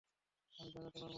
[0.53, 1.09] আমি জাগাতে পারব না।